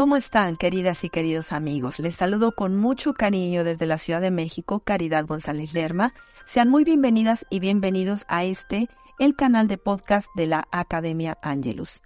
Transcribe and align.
¿Cómo 0.00 0.16
están, 0.16 0.56
queridas 0.56 1.04
y 1.04 1.10
queridos 1.10 1.52
amigos? 1.52 1.98
Les 1.98 2.14
saludo 2.14 2.52
con 2.52 2.74
mucho 2.74 3.12
cariño 3.12 3.64
desde 3.64 3.84
la 3.84 3.98
Ciudad 3.98 4.22
de 4.22 4.30
México, 4.30 4.80
Caridad 4.80 5.26
González 5.26 5.74
Lerma. 5.74 6.14
Sean 6.46 6.70
muy 6.70 6.84
bienvenidas 6.84 7.44
y 7.50 7.60
bienvenidos 7.60 8.24
a 8.26 8.44
este, 8.44 8.88
el 9.18 9.36
canal 9.36 9.68
de 9.68 9.76
podcast 9.76 10.26
de 10.36 10.46
la 10.46 10.66
Academia 10.70 11.36
Angelus. 11.42 12.00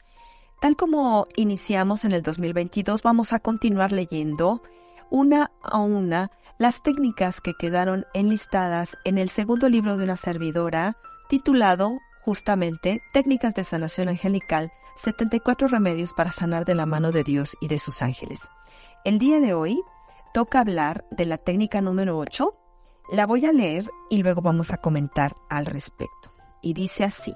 Tal 0.60 0.74
como 0.74 1.28
iniciamos 1.36 2.04
en 2.04 2.10
el 2.10 2.22
2022, 2.22 3.00
vamos 3.04 3.32
a 3.32 3.38
continuar 3.38 3.92
leyendo 3.92 4.60
una 5.08 5.52
a 5.62 5.78
una 5.78 6.32
las 6.58 6.82
técnicas 6.82 7.40
que 7.40 7.54
quedaron 7.54 8.06
enlistadas 8.12 8.98
en 9.04 9.18
el 9.18 9.28
segundo 9.28 9.68
libro 9.68 9.96
de 9.96 10.02
una 10.02 10.16
servidora 10.16 10.96
titulado 11.28 12.00
justamente 12.24 13.02
Técnicas 13.12 13.54
de 13.54 13.62
Sanación 13.62 14.08
Angelical 14.08 14.72
74 14.96 15.68
remedios 15.68 16.12
para 16.12 16.32
sanar 16.32 16.64
de 16.64 16.74
la 16.74 16.86
mano 16.86 17.12
de 17.12 17.24
Dios 17.24 17.56
y 17.60 17.68
de 17.68 17.78
sus 17.78 18.02
ángeles. 18.02 18.48
El 19.04 19.18
día 19.18 19.40
de 19.40 19.54
hoy 19.54 19.82
toca 20.32 20.60
hablar 20.60 21.04
de 21.10 21.26
la 21.26 21.38
técnica 21.38 21.80
número 21.80 22.18
8. 22.18 22.54
La 23.12 23.26
voy 23.26 23.44
a 23.46 23.52
leer 23.52 23.86
y 24.10 24.22
luego 24.22 24.40
vamos 24.40 24.72
a 24.72 24.78
comentar 24.78 25.34
al 25.48 25.66
respecto. 25.66 26.32
Y 26.62 26.72
dice 26.72 27.04
así. 27.04 27.34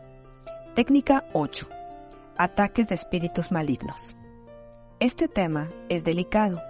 Técnica 0.75 1.25
8. 1.35 1.69
Ataques 2.39 2.89
de 2.89 2.95
espíritus 2.95 3.53
malignos. 3.53 4.17
Este 5.01 5.29
tema 5.29 5.69
es 5.89 6.05
delicado 6.05 6.61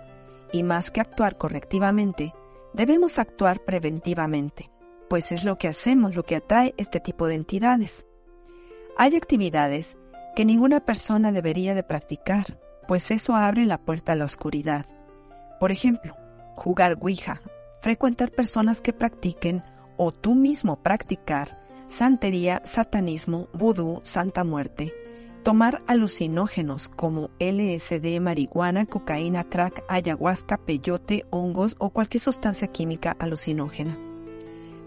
y 0.53 0.63
más 0.63 0.91
que 0.91 1.01
actuar 1.01 1.39
correctivamente, 1.39 2.35
debemos 2.73 3.19
actuar 3.19 3.65
preventivamente, 3.65 4.71
pues 5.09 5.33
es 5.33 5.45
lo 5.45 5.57
que 5.57 5.69
hacemos 5.69 6.15
lo 6.15 6.25
que 6.25 6.37
atrae 6.37 6.75
este 6.77 7.01
tipo 7.01 7.27
de 7.27 7.35
entidades. 7.35 8.05
Hay 8.97 9.15
actividades 9.17 9.97
que 10.39 10.45
ninguna 10.45 10.79
persona 10.79 11.33
debería 11.33 11.75
de 11.75 11.83
practicar, 11.83 12.61
pues 12.87 13.11
eso 13.11 13.35
abre 13.35 13.67
la 13.67 13.77
puerta 13.77 14.13
a 14.13 14.15
la 14.15 14.25
oscuridad. 14.25 14.87
Por 15.59 15.73
ejemplo, 15.73 16.15
jugar 16.55 16.97
Ouija, 17.01 17.43
frecuentar 17.81 18.31
personas 18.31 18.81
que 18.81 18.93
practiquen 18.93 19.65
o 19.97 20.13
tú 20.13 20.37
mismo 20.37 20.81
practicar 20.81 21.59
santería, 21.89 22.63
satanismo, 22.65 23.49
vudú, 23.53 24.01
santa 24.05 24.45
muerte, 24.45 24.95
tomar 25.43 25.83
alucinógenos 25.89 26.89
como 26.89 27.31
LSD, 27.41 28.21
marihuana, 28.21 28.87
cocaína, 28.87 29.43
crack, 29.43 29.83
ayahuasca, 29.89 30.59
peyote, 30.59 31.27
hongos 31.31 31.75
o 31.81 31.91
cualquier 31.91 32.21
sustancia 32.21 32.69
química 32.69 33.17
alucinógena. 33.19 33.99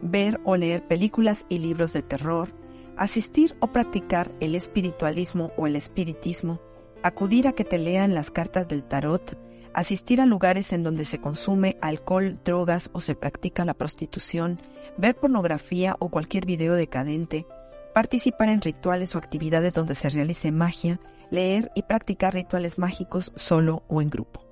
Ver 0.02 0.40
o 0.46 0.56
leer 0.56 0.88
películas 0.88 1.46
y 1.50 1.60
libros 1.60 1.92
de 1.92 2.04
terror, 2.04 2.54
asistir 2.98 3.56
o 3.60 3.68
practicar 3.68 4.32
el 4.40 4.56
espiritualismo 4.56 5.52
o 5.58 5.68
el 5.68 5.76
espiritismo, 5.76 6.60
acudir 7.04 7.48
a 7.48 7.54
que 7.54 7.64
te 7.64 7.78
lean 7.78 8.14
las 8.14 8.32
cartas 8.32 8.68
del 8.68 8.84
tarot, 8.84 9.38
asistir 9.74 10.22
a 10.22 10.26
lugares 10.26 10.74
en 10.74 10.84
donde 10.84 11.06
se 11.06 11.20
consume 11.20 11.78
alcohol, 11.82 12.40
drogas 12.44 12.90
o 12.94 13.02
se 13.02 13.16
practica 13.16 13.66
la 13.66 13.74
prostitución, 13.74 14.62
ver 14.98 15.16
pornografía 15.16 15.96
o 16.00 16.10
cualquier 16.10 16.46
video 16.46 16.74
decadente, 16.74 17.46
participar 17.94 18.50
en 18.50 18.62
rituales 18.62 19.16
o 19.16 19.18
actividades 19.18 19.74
donde 19.74 19.96
se 19.96 20.10
realice 20.10 20.52
magia, 20.52 21.00
leer 21.30 21.72
y 21.76 21.84
practicar 21.84 22.34
rituales 22.34 22.78
mágicos 22.78 23.32
solo 23.36 23.84
o 23.88 24.02
en 24.02 24.10
grupo. 24.10 24.46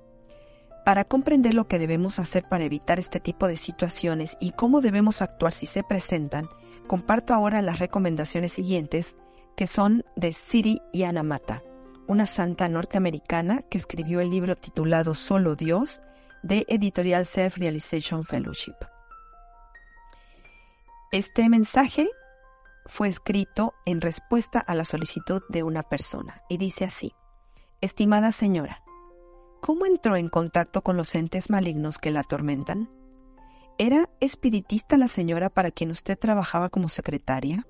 Para 0.84 1.04
comprender 1.04 1.54
lo 1.54 1.68
que 1.68 1.78
debemos 1.78 2.18
hacer 2.18 2.44
para 2.48 2.64
evitar 2.64 2.98
este 2.98 3.20
tipo 3.20 3.46
de 3.46 3.58
situaciones 3.58 4.36
y 4.40 4.52
cómo 4.52 4.80
debemos 4.80 5.20
actuar 5.20 5.52
si 5.52 5.66
se 5.66 5.82
presentan, 5.82 6.48
Comparto 6.90 7.34
ahora 7.34 7.62
las 7.62 7.78
recomendaciones 7.78 8.54
siguientes 8.54 9.14
que 9.56 9.68
son 9.68 10.04
de 10.16 10.32
Siri 10.32 10.80
Yanamata, 10.92 11.62
una 12.08 12.26
santa 12.26 12.66
norteamericana 12.66 13.62
que 13.70 13.78
escribió 13.78 14.18
el 14.18 14.28
libro 14.28 14.56
titulado 14.56 15.14
Solo 15.14 15.54
Dios 15.54 16.02
de 16.42 16.66
editorial 16.68 17.26
Self 17.26 17.58
Realization 17.58 18.24
Fellowship. 18.24 18.74
Este 21.12 21.48
mensaje 21.48 22.08
fue 22.86 23.06
escrito 23.06 23.72
en 23.86 24.00
respuesta 24.00 24.58
a 24.58 24.74
la 24.74 24.84
solicitud 24.84 25.42
de 25.48 25.62
una 25.62 25.84
persona 25.84 26.42
y 26.48 26.56
dice 26.56 26.86
así, 26.86 27.14
Estimada 27.80 28.32
señora, 28.32 28.82
¿cómo 29.60 29.86
entró 29.86 30.16
en 30.16 30.28
contacto 30.28 30.82
con 30.82 30.96
los 30.96 31.14
entes 31.14 31.50
malignos 31.50 31.98
que 31.98 32.10
la 32.10 32.22
atormentan? 32.22 32.90
¿Era 33.82 34.10
espiritista 34.20 34.98
la 34.98 35.08
señora 35.08 35.48
para 35.48 35.70
quien 35.70 35.90
usted 35.90 36.18
trabajaba 36.18 36.68
como 36.68 36.90
secretaria? 36.90 37.66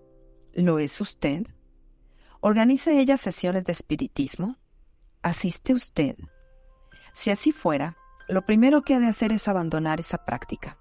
¿Lo 0.52 0.80
es 0.80 1.00
usted? 1.00 1.46
¿Organiza 2.40 2.90
ella 2.90 3.16
sesiones 3.16 3.62
de 3.62 3.70
espiritismo? 3.70 4.56
¿Asiste 5.22 5.72
usted? 5.72 6.16
Si 7.12 7.30
así 7.30 7.52
fuera, 7.52 7.96
lo 8.28 8.44
primero 8.44 8.82
que 8.82 8.94
ha 8.94 8.98
de 8.98 9.06
hacer 9.06 9.30
es 9.30 9.46
abandonar 9.46 10.00
esa 10.00 10.24
práctica. 10.24 10.78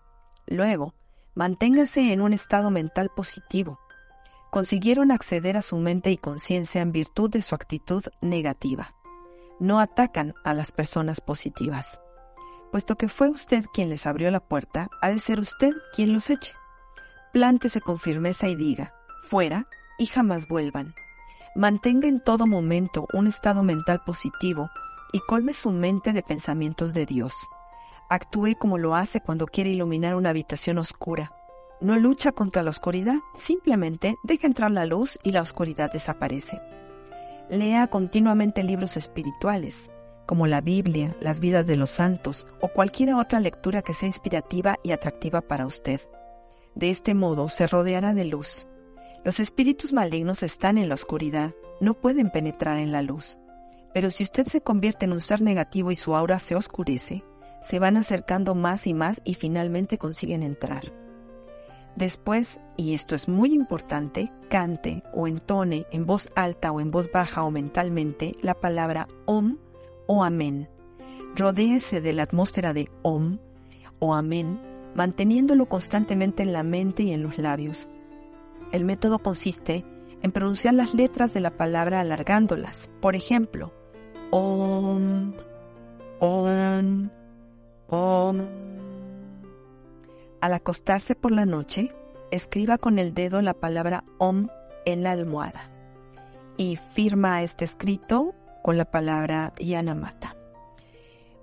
Luego, 0.47 0.95
manténgase 1.35 2.11
en 2.11 2.21
un 2.21 2.33
estado 2.33 2.71
mental 2.71 3.11
positivo. 3.15 3.79
Consiguieron 4.49 5.11
acceder 5.11 5.57
a 5.57 5.61
su 5.61 5.77
mente 5.77 6.09
y 6.09 6.17
conciencia 6.17 6.81
en 6.81 6.91
virtud 6.91 7.29
de 7.29 7.43
su 7.43 7.53
actitud 7.53 8.03
negativa. 8.19 8.95
No 9.59 9.79
atacan 9.79 10.33
a 10.43 10.55
las 10.55 10.71
personas 10.71 11.21
positivas. 11.21 11.99
Puesto 12.71 12.95
que 12.95 13.07
fue 13.07 13.29
usted 13.29 13.65
quien 13.73 13.89
les 13.89 14.05
abrió 14.05 14.29
la 14.29 14.39
puerta, 14.39 14.89
ha 15.01 15.09
de 15.09 15.19
ser 15.19 15.39
usted 15.39 15.71
quien 15.93 16.13
los 16.13 16.29
eche. 16.29 16.53
Plántese 17.33 17.81
con 17.81 17.97
firmeza 17.97 18.47
y 18.47 18.55
diga, 18.55 18.93
fuera 19.23 19.67
y 19.97 20.05
jamás 20.05 20.47
vuelvan. 20.47 20.93
Mantenga 21.55 22.07
en 22.07 22.23
todo 22.23 22.45
momento 22.45 23.07
un 23.13 23.27
estado 23.27 23.63
mental 23.63 24.01
positivo 24.05 24.69
y 25.11 25.19
colme 25.19 25.53
su 25.53 25.71
mente 25.71 26.13
de 26.13 26.21
pensamientos 26.21 26.93
de 26.93 27.05
Dios. 27.05 27.33
Actúe 28.09 28.55
como 28.57 28.77
lo 28.77 28.95
hace 28.95 29.21
cuando 29.21 29.45
quiere 29.45 29.71
iluminar 29.71 30.15
una 30.15 30.29
habitación 30.29 30.77
oscura. 30.77 31.31
No 31.81 31.97
lucha 31.97 32.31
contra 32.31 32.61
la 32.61 32.71
oscuridad, 32.71 33.15
simplemente 33.35 34.15
deja 34.23 34.47
entrar 34.47 34.71
la 34.71 34.85
luz 34.85 35.17
y 35.23 35.31
la 35.31 35.41
oscuridad 35.41 35.91
desaparece. 35.91 36.59
Lea 37.49 37.87
continuamente 37.87 38.63
libros 38.63 38.97
espirituales, 38.97 39.89
como 40.29 40.45
la 40.45 40.61
Biblia, 40.61 41.15
las 41.21 41.39
vidas 41.39 41.65
de 41.65 41.75
los 41.75 41.89
santos 41.89 42.45
o 42.61 42.67
cualquier 42.67 43.15
otra 43.15 43.39
lectura 43.39 43.81
que 43.81 43.95
sea 43.95 44.05
inspirativa 44.05 44.75
y 44.83 44.91
atractiva 44.91 45.41
para 45.41 45.65
usted. 45.65 46.01
De 46.75 46.91
este 46.91 47.15
modo 47.15 47.49
se 47.49 47.65
rodeará 47.65 48.13
de 48.13 48.25
luz. 48.25 48.67
Los 49.25 49.39
espíritus 49.39 49.91
malignos 49.91 50.43
están 50.43 50.77
en 50.77 50.87
la 50.87 50.93
oscuridad, 50.93 51.55
no 51.81 51.95
pueden 51.95 52.29
penetrar 52.29 52.77
en 52.77 52.91
la 52.91 53.01
luz. 53.01 53.39
Pero 53.91 54.11
si 54.11 54.21
usted 54.21 54.45
se 54.45 54.61
convierte 54.61 55.05
en 55.05 55.13
un 55.13 55.19
ser 55.19 55.41
negativo 55.41 55.89
y 55.89 55.95
su 55.95 56.15
aura 56.15 56.37
se 56.37 56.55
oscurece, 56.55 57.23
se 57.63 57.79
van 57.79 57.97
acercando 57.97 58.53
más 58.53 58.85
y 58.85 58.93
más 58.93 59.21
y 59.23 59.33
finalmente 59.33 59.97
consiguen 59.97 60.43
entrar. 60.43 60.93
Después, 61.95 62.59
y 62.77 62.93
esto 62.93 63.15
es 63.15 63.27
muy 63.27 63.51
importante, 63.51 64.31
cante 64.47 65.01
o 65.11 65.27
entone 65.27 65.87
en 65.91 66.05
voz 66.05 66.29
alta 66.35 66.71
o 66.71 66.81
en 66.81 66.91
voz 66.91 67.11
baja 67.11 67.41
o 67.41 67.49
mentalmente 67.49 68.35
la 68.43 68.53
palabra 68.53 69.07
Om 69.25 69.57
o 70.09 70.23
amén. 70.23 70.67
Rodéese 71.35 72.01
de 72.01 72.13
la 72.13 72.23
atmósfera 72.23 72.73
de 72.73 72.89
Om 73.03 73.37
o 73.99 74.15
amén, 74.15 74.59
manteniéndolo 74.95 75.67
constantemente 75.67 76.41
en 76.41 76.51
la 76.51 76.63
mente 76.63 77.03
y 77.03 77.11
en 77.11 77.21
los 77.21 77.37
labios. 77.37 77.87
El 78.71 78.85
método 78.85 79.19
consiste 79.19 79.85
en 80.23 80.31
pronunciar 80.31 80.73
las 80.73 80.95
letras 80.95 81.31
de 81.31 81.41
la 81.41 81.51
palabra 81.51 81.99
alargándolas. 81.99 82.89
Por 83.01 83.15
ejemplo, 83.15 83.71
Om, 84.31 85.33
Om, 86.19 87.09
Om. 87.87 88.39
Al 90.41 90.53
acostarse 90.53 91.13
por 91.13 91.31
la 91.31 91.45
noche, 91.45 91.93
escriba 92.31 92.79
con 92.79 92.97
el 92.97 93.13
dedo 93.13 93.43
la 93.43 93.53
palabra 93.53 94.05
Om 94.17 94.47
en 94.85 95.03
la 95.03 95.11
almohada 95.11 95.69
y 96.57 96.77
firma 96.77 97.43
este 97.43 97.63
escrito 97.63 98.33
con 98.69 98.77
la 98.77 98.85
palabra 98.85 99.51
Yanamata. 99.57 100.35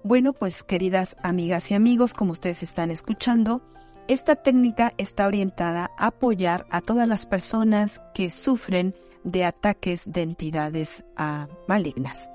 Bueno, 0.05 0.32
pues 0.32 0.62
queridas 0.62 1.17
amigas 1.25 1.73
y 1.73 1.75
amigos, 1.75 2.14
como 2.14 2.31
ustedes 2.31 2.62
están 2.62 2.93
escuchando, 2.93 3.62
esta 4.06 4.37
técnica 4.37 4.94
está 4.96 5.26
orientada 5.26 5.90
a 5.99 6.06
apoyar 6.06 6.67
a 6.70 6.82
todas 6.82 7.08
las 7.08 7.26
personas 7.26 8.00
que 8.14 8.31
sufren 8.31 8.94
de 9.25 9.44
ataques 9.44 10.02
de 10.05 10.23
entidades 10.23 11.02
ah, 11.17 11.49
malignas. 11.67 12.28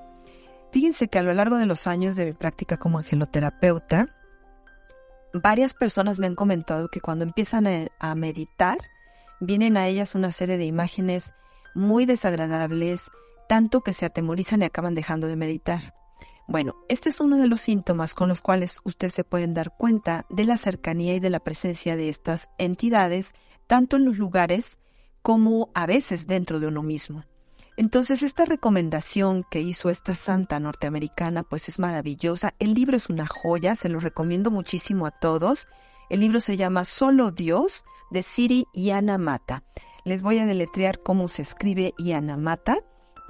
Fíjense 0.72 1.08
que 1.08 1.18
a 1.18 1.22
lo 1.22 1.32
largo 1.32 1.56
de 1.56 1.64
los 1.64 1.86
años 1.86 2.14
de 2.14 2.26
mi 2.26 2.34
práctica 2.34 2.76
como 2.76 2.98
angeloterapeuta, 2.98 4.14
varias 5.32 5.72
personas 5.72 6.18
me 6.18 6.26
han 6.26 6.34
comentado 6.34 6.88
que 6.90 7.00
cuando 7.00 7.24
empiezan 7.24 7.88
a, 7.98 8.14
meditar, 8.14 8.76
vienen 9.40 9.78
a 9.78 9.86
ellas 9.86 10.14
una 10.14 10.32
serie 10.32 10.58
de 10.58 10.66
imágenes 10.66 11.32
muy 11.74 12.04
desagradables, 12.04 13.10
tanto 13.52 13.82
que 13.82 13.92
se 13.92 14.06
atemorizan 14.06 14.62
y 14.62 14.64
acaban 14.64 14.94
dejando 14.94 15.26
de 15.26 15.36
meditar. 15.36 15.92
Bueno, 16.48 16.74
este 16.88 17.10
es 17.10 17.20
uno 17.20 17.36
de 17.36 17.48
los 17.48 17.60
síntomas 17.60 18.14
con 18.14 18.30
los 18.30 18.40
cuales 18.40 18.80
ustedes 18.82 19.12
se 19.12 19.24
pueden 19.24 19.52
dar 19.52 19.76
cuenta 19.76 20.24
de 20.30 20.44
la 20.44 20.56
cercanía 20.56 21.12
y 21.12 21.20
de 21.20 21.28
la 21.28 21.38
presencia 21.38 21.94
de 21.94 22.08
estas 22.08 22.48
entidades, 22.56 23.34
tanto 23.66 23.96
en 23.96 24.06
los 24.06 24.16
lugares 24.16 24.78
como 25.20 25.68
a 25.74 25.84
veces 25.84 26.26
dentro 26.26 26.60
de 26.60 26.68
uno 26.68 26.82
mismo. 26.82 27.24
Entonces, 27.76 28.22
esta 28.22 28.46
recomendación 28.46 29.42
que 29.50 29.60
hizo 29.60 29.90
esta 29.90 30.14
santa 30.14 30.58
norteamericana, 30.58 31.42
pues 31.42 31.68
es 31.68 31.78
maravillosa. 31.78 32.54
El 32.58 32.72
libro 32.72 32.96
es 32.96 33.10
una 33.10 33.26
joya, 33.26 33.76
se 33.76 33.90
lo 33.90 34.00
recomiendo 34.00 34.50
muchísimo 34.50 35.04
a 35.04 35.10
todos. 35.10 35.68
El 36.08 36.20
libro 36.20 36.40
se 36.40 36.56
llama 36.56 36.86
Solo 36.86 37.32
Dios, 37.32 37.84
de 38.10 38.22
Siri 38.22 38.64
Yanamata. 38.72 39.62
Les 40.06 40.22
voy 40.22 40.38
a 40.38 40.46
deletrear 40.46 41.02
cómo 41.02 41.28
se 41.28 41.42
escribe 41.42 41.92
Yanamata 41.98 42.78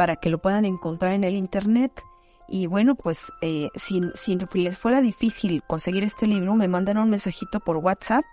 para 0.03 0.17
que 0.17 0.31
lo 0.31 0.39
puedan 0.39 0.65
encontrar 0.65 1.13
en 1.13 1.23
el 1.23 1.37
internet. 1.37 2.03
Y 2.49 2.67
bueno, 2.67 2.97
pues 2.97 3.33
eh, 3.41 3.69
si, 3.77 4.01
si 4.17 4.37
les 4.55 4.77
fuera 4.77 5.01
difícil 5.01 5.63
conseguir 5.69 6.03
este 6.03 6.27
libro, 6.27 6.57
me 6.57 6.67
mandan 6.67 6.99
un 6.99 7.09
mensajito 7.09 7.61
por 7.61 7.77
WhatsApp 7.77 8.25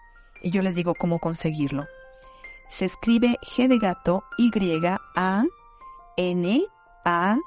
y 0.41 0.49
yo 0.49 0.63
les 0.63 0.73
digo 0.73 0.95
cómo 0.95 1.19
conseguirlo. 1.19 1.85
Se 2.69 2.85
escribe 2.85 3.37
G 3.43 3.67
de 3.67 3.77
gato, 3.77 4.23
Y, 4.39 4.49
A, 5.15 5.43
N, 6.17 6.65
A, 7.05 7.37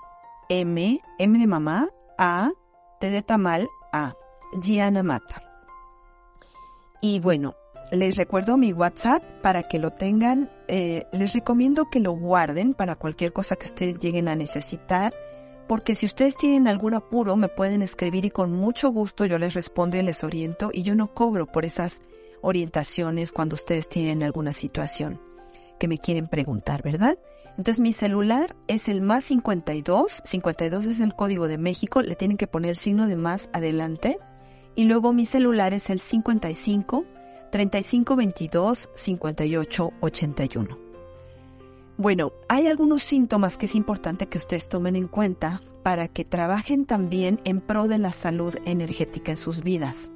M, 0.49 1.01
M 1.19 1.39
de 1.41 1.47
mamá, 1.49 1.89
A, 2.17 2.53
T 3.01 3.11
de 3.11 3.23
tamal, 3.23 3.69
A. 3.93 4.15
Gianna 4.61 5.03
Mata. 5.03 5.43
Y 7.01 7.19
bueno, 7.19 7.57
les 7.93 8.17
recuerdo 8.17 8.57
mi 8.57 8.73
WhatsApp 8.73 9.23
para 9.43 9.63
que 9.65 9.79
lo 9.79 9.91
tengan. 9.91 10.49
Eh, 10.67 11.05
les 11.13 11.35
recomiendo 11.35 11.91
que 11.91 12.01
lo 12.01 12.13
guarden 12.13 12.73
para 12.73 12.97
cualquier 12.97 13.35
cosa 13.35 13.57
que 13.57 13.67
ustedes 13.67 13.99
lleguen 13.99 14.29
a 14.29 14.35
necesitar. 14.35 15.13
Porque 15.69 15.95
si 15.95 16.07
ustedes 16.07 16.35
tienen 16.37 16.69
algún 16.69 16.95
apuro, 16.95 17.37
me 17.37 17.49
pueden 17.49 17.83
escribir 17.83 18.25
y 18.25 18.31
con 18.31 18.51
mucho 18.51 18.91
gusto 18.91 19.27
yo 19.27 19.39
les 19.39 19.53
respondo 19.53 19.99
y 19.99 20.03
les 20.03 20.25
oriento. 20.25 20.71
Y 20.73 20.85
yo 20.85 20.95
no 20.95 21.13
cobro 21.13 21.47
por 21.47 21.67
esas 21.67 22.01
orientaciones 22.41 23.31
cuando 23.31 23.55
ustedes 23.55 23.91
tienen 23.91 24.23
alguna 24.23 24.55
situación 24.55 25.21
que 25.79 25.87
me 25.87 25.99
quieren 25.99 26.29
preguntar, 26.29 26.83
¿verdad? 26.83 27.19
Entonces 27.59 27.79
mi 27.79 27.93
celular 27.93 28.57
es 28.69 28.89
el 28.89 29.03
más 29.03 29.25
52, 29.25 30.23
52 30.25 30.87
es 30.87 31.01
el 31.01 31.15
código 31.15 31.47
de 31.47 31.59
México, 31.59 32.01
le 32.01 32.17
tienen 32.17 32.39
que 32.39 32.47
poner 32.47 32.71
el 32.71 32.77
signo 32.77 33.07
de 33.07 33.17
más 33.17 33.51
adelante. 33.53 34.19
Y 34.75 34.85
luego 34.85 35.13
mi 35.13 35.27
celular 35.27 35.75
es 35.75 35.91
el 35.91 36.01
55 36.01 37.05
35 37.53 38.17
22 38.17 38.91
58 38.95 39.93
81. 40.01 40.79
Bueno, 41.99 42.33
hay 42.49 42.67
algunos 42.67 43.03
síntomas 43.03 43.59
que 43.59 43.67
es 43.67 43.75
importante 43.75 44.27
que 44.27 44.39
ustedes 44.39 44.71
tomen 44.71 44.97
en 44.97 45.07
cuenta 45.07 45.61
para 45.83 46.09
que 46.09 46.25
trabajen 46.25 46.87
también 46.87 47.41
en 47.45 47.61
pro 47.61 47.89
de 47.89 47.99
la 47.99 48.13
salud 48.13 48.57
energética 48.65 49.33
en 49.33 49.37
sus 49.37 49.63
vidas. 49.63 50.11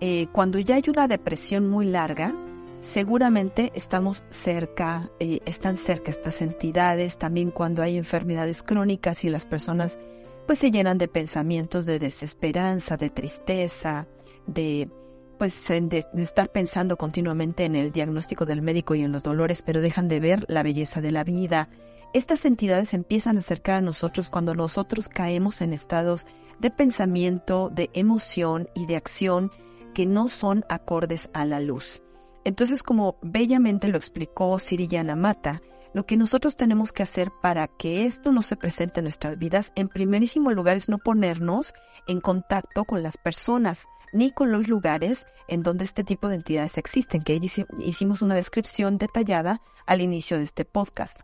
Eh, 0.00 0.28
cuando 0.32 0.58
ya 0.58 0.76
hay 0.76 0.84
una 0.88 1.06
depresión 1.06 1.68
muy 1.68 1.84
larga, 1.84 2.34
seguramente 2.80 3.70
estamos 3.74 4.24
cerca, 4.30 5.10
eh, 5.20 5.40
están 5.44 5.76
cerca 5.76 6.10
estas 6.10 6.40
entidades, 6.40 7.18
también 7.18 7.50
cuando 7.50 7.82
hay 7.82 7.98
enfermedades 7.98 8.62
crónicas 8.62 9.22
y 9.22 9.28
las 9.28 9.44
personas 9.44 9.98
pues 10.46 10.60
se 10.60 10.70
llenan 10.70 10.96
de 10.96 11.08
pensamientos 11.08 11.84
de 11.84 11.98
desesperanza, 11.98 12.96
de 12.96 13.10
tristeza, 13.10 14.06
de 14.46 14.88
pues 15.38 15.68
de, 15.68 16.06
estar 16.16 16.50
pensando 16.50 16.96
continuamente 16.96 17.64
en 17.64 17.76
el 17.76 17.92
diagnóstico 17.92 18.44
del 18.44 18.62
médico 18.62 18.94
y 18.94 19.02
en 19.02 19.12
los 19.12 19.22
dolores, 19.22 19.62
pero 19.62 19.80
dejan 19.80 20.08
de 20.08 20.20
ver 20.20 20.44
la 20.48 20.62
belleza 20.62 21.00
de 21.00 21.12
la 21.12 21.24
vida. 21.24 21.68
Estas 22.12 22.44
entidades 22.44 22.94
empiezan 22.94 23.36
a 23.36 23.40
acercar 23.40 23.76
a 23.76 23.80
nosotros 23.80 24.28
cuando 24.28 24.54
nosotros 24.54 25.08
caemos 25.08 25.60
en 25.60 25.72
estados 25.72 26.26
de 26.58 26.70
pensamiento, 26.70 27.70
de 27.70 27.90
emoción 27.92 28.68
y 28.74 28.86
de 28.86 28.96
acción 28.96 29.52
que 29.94 30.06
no 30.06 30.28
son 30.28 30.64
acordes 30.68 31.30
a 31.32 31.44
la 31.44 31.60
luz. 31.60 32.02
Entonces, 32.44 32.82
como 32.82 33.16
bellamente 33.22 33.88
lo 33.88 33.96
explicó 33.96 34.58
Siri 34.58 34.88
Mata, 35.16 35.62
lo 35.94 36.06
que 36.06 36.16
nosotros 36.16 36.56
tenemos 36.56 36.92
que 36.92 37.02
hacer 37.02 37.30
para 37.42 37.66
que 37.66 38.04
esto 38.04 38.32
no 38.32 38.42
se 38.42 38.56
presente 38.56 39.00
en 39.00 39.04
nuestras 39.04 39.38
vidas, 39.38 39.72
en 39.74 39.88
primerísimo 39.88 40.50
lugar, 40.52 40.76
es 40.76 40.88
no 40.88 40.98
ponernos 40.98 41.74
en 42.06 42.20
contacto 42.20 42.84
con 42.84 43.02
las 43.02 43.16
personas 43.16 43.86
ni 44.12 44.30
con 44.32 44.52
los 44.52 44.68
lugares 44.68 45.26
en 45.48 45.62
donde 45.62 45.84
este 45.84 46.04
tipo 46.04 46.28
de 46.28 46.36
entidades 46.36 46.76
existen, 46.78 47.22
que 47.22 47.40
hicimos 47.78 48.22
una 48.22 48.34
descripción 48.34 48.98
detallada 48.98 49.60
al 49.86 50.00
inicio 50.00 50.38
de 50.38 50.44
este 50.44 50.64
podcast. 50.64 51.20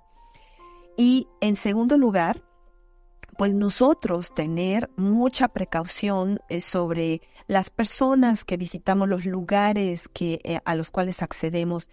Y 0.96 1.28
en 1.40 1.56
segundo 1.56 1.98
lugar, 1.98 2.42
pues 3.36 3.52
nosotros 3.52 4.34
tener 4.34 4.90
mucha 4.96 5.48
precaución 5.48 6.40
eh, 6.48 6.60
sobre 6.60 7.20
las 7.46 7.70
personas 7.70 8.44
que 8.44 8.56
visitamos, 8.56 9.08
los 9.08 9.26
lugares 9.26 10.08
que, 10.08 10.40
eh, 10.44 10.60
a 10.64 10.75
los 10.75 10.90
cuales 10.90 11.20
accedemos. 11.20 11.88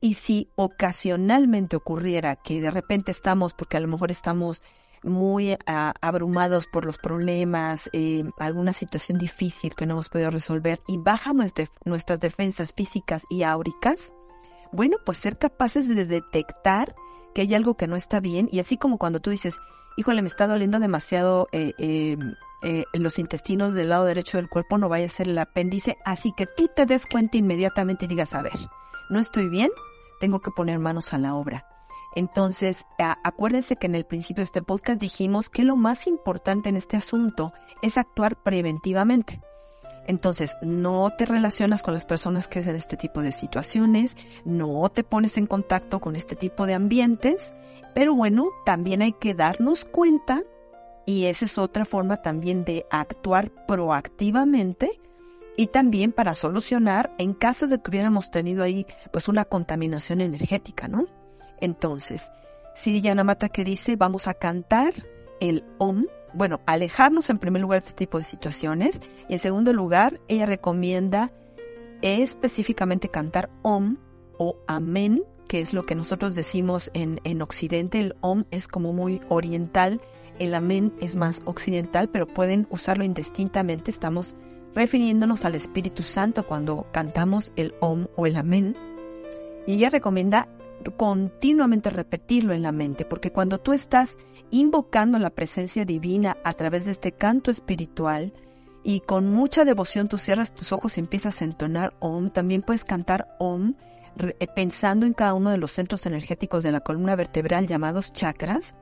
Y 0.00 0.14
si 0.14 0.48
ocasionalmente 0.56 1.76
ocurriera 1.76 2.36
que 2.36 2.60
de 2.60 2.70
repente 2.70 3.10
estamos, 3.10 3.54
porque 3.54 3.76
a 3.76 3.80
lo 3.80 3.88
mejor 3.88 4.10
estamos 4.10 4.62
muy 5.02 5.56
ah, 5.66 5.94
abrumados 6.00 6.66
por 6.66 6.84
los 6.84 6.98
problemas, 6.98 7.90
eh, 7.92 8.24
alguna 8.38 8.72
situación 8.72 9.18
difícil 9.18 9.74
que 9.74 9.86
no 9.86 9.94
hemos 9.94 10.08
podido 10.08 10.30
resolver 10.30 10.80
y 10.86 10.98
bajan 10.98 11.38
nuestras 11.84 12.20
defensas 12.20 12.72
físicas 12.72 13.22
y 13.30 13.42
áuricas, 13.42 14.12
bueno, 14.72 14.96
pues 15.04 15.18
ser 15.18 15.38
capaces 15.38 15.88
de 15.88 16.06
detectar 16.06 16.94
que 17.34 17.42
hay 17.42 17.54
algo 17.54 17.76
que 17.76 17.86
no 17.86 17.96
está 17.96 18.20
bien 18.20 18.48
y 18.50 18.60
así 18.60 18.76
como 18.76 18.98
cuando 18.98 19.20
tú 19.20 19.30
dices, 19.30 19.58
híjole, 19.96 20.22
me 20.22 20.28
está 20.28 20.46
doliendo 20.46 20.78
demasiado 20.78 21.48
eh, 21.52 21.72
eh, 21.78 22.16
eh, 22.62 22.84
los 22.92 23.18
intestinos 23.18 23.74
del 23.74 23.88
lado 23.88 24.04
derecho 24.04 24.38
del 24.38 24.48
cuerpo, 24.48 24.78
no 24.78 24.88
vaya 24.88 25.06
a 25.06 25.10
ser 25.10 25.28
el 25.28 25.38
apéndice, 25.38 25.98
así 26.04 26.32
que 26.36 26.46
tú 26.46 26.68
te 26.74 26.86
des 26.86 27.06
cuenta 27.06 27.36
inmediatamente 27.36 28.04
y 28.04 28.08
digas, 28.08 28.34
a 28.34 28.42
ver, 28.42 28.52
no 29.10 29.18
estoy 29.18 29.48
bien, 29.48 29.70
tengo 30.20 30.40
que 30.40 30.50
poner 30.50 30.78
manos 30.78 31.12
a 31.12 31.18
la 31.18 31.34
obra. 31.34 31.66
Entonces, 32.14 32.84
acuérdense 32.98 33.76
que 33.76 33.86
en 33.86 33.94
el 33.94 34.04
principio 34.04 34.42
de 34.42 34.44
este 34.44 34.62
podcast 34.62 35.00
dijimos 35.00 35.48
que 35.48 35.62
lo 35.62 35.76
más 35.76 36.06
importante 36.06 36.68
en 36.68 36.76
este 36.76 36.96
asunto 36.96 37.52
es 37.80 37.96
actuar 37.96 38.36
preventivamente. 38.42 39.40
Entonces, 40.06 40.56
no 40.62 41.10
te 41.16 41.26
relacionas 41.26 41.82
con 41.82 41.94
las 41.94 42.04
personas 42.04 42.48
que 42.48 42.58
hacen 42.58 42.76
este 42.76 42.96
tipo 42.96 43.22
de 43.22 43.32
situaciones, 43.32 44.16
no 44.44 44.88
te 44.88 45.04
pones 45.04 45.36
en 45.36 45.46
contacto 45.46 46.00
con 46.00 46.16
este 46.16 46.34
tipo 46.34 46.66
de 46.66 46.74
ambientes, 46.74 47.52
pero 47.94 48.14
bueno, 48.14 48.48
también 48.66 49.02
hay 49.02 49.12
que 49.12 49.34
darnos 49.34 49.84
cuenta 49.84 50.42
y 51.06 51.26
esa 51.26 51.44
es 51.44 51.56
otra 51.58 51.84
forma 51.84 52.18
también 52.18 52.64
de 52.64 52.86
actuar 52.90 53.50
proactivamente 53.66 55.00
y 55.56 55.68
también 55.68 56.12
para 56.12 56.34
solucionar 56.34 57.14
en 57.18 57.34
caso 57.34 57.66
de 57.66 57.80
que 57.80 57.90
hubiéramos 57.90 58.30
tenido 58.30 58.64
ahí 58.64 58.86
pues 59.12 59.28
una 59.28 59.44
contaminación 59.44 60.20
energética, 60.20 60.88
¿no? 60.88 61.06
Entonces, 61.62 62.30
Siri 62.74 63.00
Yanamata 63.00 63.48
que 63.48 63.64
dice, 63.64 63.96
vamos 63.96 64.28
a 64.28 64.34
cantar 64.34 64.92
el 65.40 65.64
OM, 65.78 66.04
bueno, 66.34 66.60
alejarnos 66.66 67.30
en 67.30 67.38
primer 67.38 67.62
lugar 67.62 67.80
de 67.80 67.88
este 67.88 67.98
tipo 67.98 68.18
de 68.18 68.24
situaciones 68.24 69.00
y 69.28 69.34
en 69.34 69.38
segundo 69.38 69.72
lugar, 69.72 70.20
ella 70.28 70.44
recomienda 70.44 71.32
específicamente 72.02 73.08
cantar 73.08 73.48
OM 73.62 73.96
o 74.38 74.56
Amén 74.66 75.22
que 75.52 75.60
es 75.60 75.74
lo 75.74 75.84
que 75.84 75.94
nosotros 75.94 76.34
decimos 76.34 76.90
en, 76.94 77.20
en 77.24 77.42
Occidente. 77.42 78.00
El 78.00 78.16
Om 78.22 78.44
es 78.50 78.68
como 78.68 78.94
muy 78.94 79.20
oriental, 79.28 80.00
el 80.38 80.54
Amén 80.54 80.94
es 80.98 81.14
más 81.14 81.42
occidental, 81.44 82.08
pero 82.08 82.26
pueden 82.26 82.66
usarlo 82.70 83.04
indistintamente. 83.04 83.90
Estamos 83.90 84.34
refiriéndonos 84.74 85.44
al 85.44 85.54
Espíritu 85.54 86.02
Santo 86.02 86.46
cuando 86.46 86.86
cantamos 86.90 87.52
el 87.56 87.74
Om 87.80 88.06
o 88.16 88.26
el 88.26 88.36
Amén. 88.36 88.74
Y 89.66 89.74
ella 89.74 89.90
recomienda 89.90 90.48
continuamente 90.82 91.90
repetirlo 91.90 92.52
en 92.52 92.62
la 92.62 92.72
mente, 92.72 93.04
porque 93.04 93.32
cuando 93.32 93.58
tú 93.58 93.72
estás 93.72 94.16
invocando 94.50 95.18
la 95.18 95.30
presencia 95.30 95.84
divina 95.84 96.36
a 96.44 96.52
través 96.52 96.84
de 96.84 96.92
este 96.92 97.12
canto 97.12 97.50
espiritual 97.50 98.32
y 98.84 99.00
con 99.00 99.32
mucha 99.32 99.64
devoción 99.64 100.08
tú 100.08 100.18
cierras 100.18 100.52
tus 100.52 100.72
ojos 100.72 100.96
y 100.96 101.00
empiezas 101.00 101.40
a 101.40 101.44
entonar 101.44 101.94
Om, 102.00 102.30
también 102.30 102.62
puedes 102.62 102.84
cantar 102.84 103.34
Om 103.38 103.74
eh, 104.18 104.46
pensando 104.54 105.06
en 105.06 105.14
cada 105.14 105.34
uno 105.34 105.50
de 105.50 105.58
los 105.58 105.72
centros 105.72 106.04
energéticos 106.04 106.62
de 106.62 106.72
la 106.72 106.80
columna 106.80 107.16
vertebral 107.16 107.66
llamados 107.66 108.12
chakras, 108.12 108.74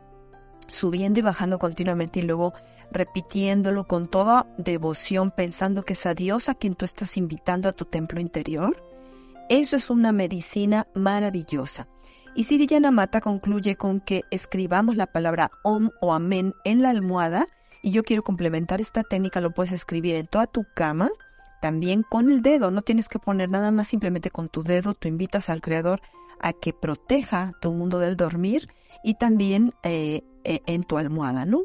subiendo 0.69 1.21
y 1.21 1.23
bajando 1.23 1.59
continuamente 1.59 2.21
y 2.21 2.23
luego 2.23 2.53
repitiéndolo 2.91 3.87
con 3.87 4.09
toda 4.09 4.47
devoción, 4.59 5.31
pensando 5.31 5.85
que 5.85 5.93
es 5.93 6.07
a 6.07 6.15
Dios 6.15 6.49
a 6.49 6.55
quien 6.55 6.75
tú 6.75 6.85
estás 6.85 7.17
invitando 7.17 7.69
a 7.69 7.73
tu 7.73 7.85
templo 7.85 8.21
interior. 8.21 8.83
Eso 9.51 9.75
es 9.75 9.91
una 9.91 10.13
medicina 10.13 10.87
maravillosa. 10.95 11.89
Y 12.37 12.45
Siri 12.45 12.69
Mata 12.93 13.21
concluye 13.21 13.75
con 13.75 14.01
que 14.01 14.23
escribamos 14.31 14.95
la 14.95 15.09
palabra 15.09 15.51
Om 15.65 15.91
o 16.01 16.15
Amén 16.15 16.55
en 16.65 16.83
la 16.83 16.91
almohada 16.91 17.49
y 17.83 17.91
yo 17.91 18.05
quiero 18.05 18.23
complementar 18.23 18.81
esta 18.81 19.03
técnica, 19.03 19.41
lo 19.41 19.51
puedes 19.51 19.73
escribir 19.73 20.15
en 20.15 20.29
toda 20.29 20.47
tu 20.47 20.65
cama, 20.77 21.11
también 21.61 22.05
con 22.09 22.31
el 22.31 22.43
dedo, 22.43 22.71
no 22.71 22.83
tienes 22.83 23.09
que 23.09 23.19
poner 23.19 23.49
nada 23.49 23.73
más, 23.73 23.89
simplemente 23.89 24.31
con 24.31 24.49
tu 24.49 24.63
dedo 24.63 24.95
tú 24.95 25.09
invitas 25.09 25.51
al 25.51 25.63
creador 25.63 26.01
a 26.41 26.53
que 26.53 26.73
proteja 26.73 27.53
tu 27.61 27.73
mundo 27.73 27.99
del 27.99 28.17
dormir 28.17 28.69
y 29.03 29.15
también 29.15 29.75
eh, 29.83 30.23
e, 30.45 30.63
en 30.67 30.85
tu 30.85 30.97
almohada, 30.97 31.45
¿no? 31.45 31.65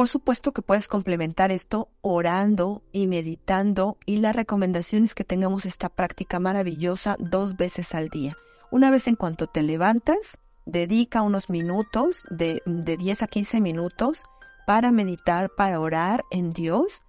Por 0.00 0.08
supuesto 0.08 0.52
que 0.52 0.62
puedes 0.62 0.88
complementar 0.88 1.52
esto 1.52 1.90
orando 2.00 2.82
y 2.90 3.06
meditando 3.06 3.98
y 4.06 4.16
la 4.16 4.32
recomendación 4.32 5.04
es 5.04 5.14
que 5.14 5.24
tengamos 5.24 5.66
esta 5.66 5.90
práctica 5.90 6.40
maravillosa 6.40 7.18
dos 7.18 7.58
veces 7.58 7.94
al 7.94 8.08
día. 8.08 8.34
Una 8.70 8.90
vez 8.90 9.08
en 9.08 9.16
cuanto 9.16 9.46
te 9.46 9.62
levantas, 9.62 10.38
dedica 10.64 11.20
unos 11.20 11.50
minutos, 11.50 12.24
de, 12.30 12.62
de 12.64 12.96
10 12.96 13.24
a 13.24 13.26
15 13.26 13.60
minutos, 13.60 14.24
para 14.66 14.90
meditar, 14.90 15.50
para 15.54 15.78
orar 15.78 16.24
en 16.30 16.54
Dios 16.54 17.02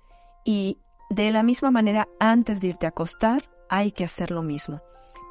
y 0.43 0.77
de 1.09 1.31
la 1.31 1.43
misma 1.43 1.71
manera 1.71 2.09
antes 2.19 2.59
de 2.59 2.67
irte 2.67 2.87
a 2.87 2.89
acostar 2.89 3.49
hay 3.69 3.93
que 3.93 4.03
hacer 4.03 4.31
lo 4.31 4.43
mismo. 4.43 4.81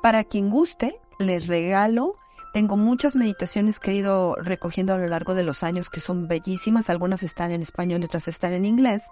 Para 0.00 0.24
quien 0.24 0.48
guste, 0.48 0.98
les 1.18 1.46
regalo 1.46 2.14
tengo 2.52 2.76
muchas 2.76 3.16
meditaciones 3.16 3.78
que 3.78 3.92
he 3.92 3.94
ido 3.94 4.34
recogiendo 4.36 4.94
a 4.94 4.98
lo 4.98 5.06
largo 5.06 5.34
de 5.34 5.44
los 5.44 5.62
años 5.62 5.88
que 5.90 6.00
son 6.00 6.26
bellísimas, 6.26 6.90
algunas 6.90 7.22
están 7.22 7.52
en 7.52 7.62
español 7.62 8.02
otras 8.04 8.26
están 8.28 8.52
en 8.52 8.64
inglés. 8.64 9.02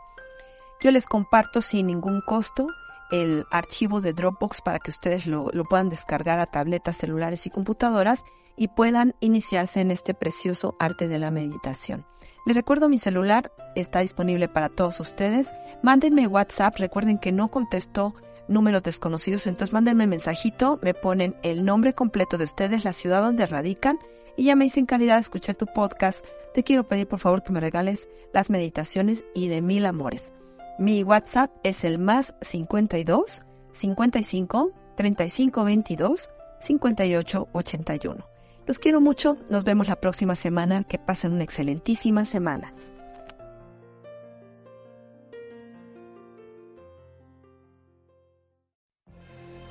Yo 0.80 0.90
les 0.90 1.07
comparto 1.07 1.61
sin 1.61 1.87
ningún 1.87 2.21
costo 2.21 2.68
el 3.11 3.47
archivo 3.50 4.00
de 4.00 4.12
Dropbox 4.12 4.61
para 4.61 4.78
que 4.78 4.90
ustedes 4.90 5.26
lo, 5.26 5.50
puedan 5.68 5.88
descargar 5.88 6.40
a 6.40 6.47
tabletas, 6.47 6.97
celulares 6.97 7.47
y 7.47 7.50
computadoras 7.50 8.23
y 8.57 8.68
puedan 8.68 9.14
iniciarse 9.21 9.80
en 9.80 9.90
este 9.90 10.14
precioso 10.14 10.76
arte 10.78 11.09
de 11.09 11.18
la 11.18 11.30
meditación. 11.30 12.07
Les 12.45 12.57
recuerdo 12.57 12.88
mi 12.88 12.99
celular 12.99 13.52
está 13.76 14.00
disponible 14.00 14.49
para 14.49 14.68
todos 14.68 15.00
ustedes. 15.00 15.49
Mándenme 15.83 16.26
WhatsApp, 16.26 16.76
recuerden 16.76 17.18
que 17.18 17.33
no 17.33 17.49
contesto 17.49 18.14
números 18.49 18.83
desconocidos, 18.83 19.47
entonces 19.47 19.73
mándenme 19.73 20.05
un 20.05 20.11
mensajito, 20.11 20.78
me 20.83 20.95
ponen 20.95 21.37
el 21.43 21.64
nombre 21.64 21.95
completo 21.95 22.38
de 22.38 22.45
ustedes, 22.45 22.85
la 22.85 22.93
ciudad 22.93 23.23
donde 23.23 23.47
radican 23.47 23.99
y 24.37 24.45
ya 24.45 24.57
me 24.57 24.64
dicen 24.64 24.87
calidad 24.87 25.17
de 25.17 25.23
escuchar 25.23 25.57
tu 25.57 25.67
podcast. 25.67 26.25
Te 26.55 26.62
quiero 26.62 26.87
pedir 26.87 27.07
por 27.07 27.19
favor 27.19 27.43
que 27.43 27.52
me 27.52 27.61
regales 27.61 28.09
las 28.33 28.50
meditaciones 28.50 29.25
y 29.35 29.49
de 29.49 29.62
mil 29.62 29.87
amores. 29.87 30.33
Mi 30.78 31.02
WhatsApp 31.02 31.50
es 31.64 31.85
el 31.85 31.99
más 31.99 32.35
52 32.43 33.43
55 33.73 34.73
35 34.97 35.64
22 35.64 36.31
58 36.61 37.49
81. 37.52 38.26
Los 38.67 38.78
quiero 38.78 39.00
mucho, 39.00 39.38
nos 39.49 39.64
vemos 39.64 39.88
la 39.88 39.97
próxima 39.97 40.37
semana, 40.37 40.85
que 40.85 40.99
pasen 40.99 41.33
una 41.33 41.43
excelentísima 41.43 42.25
semana. 42.25 42.75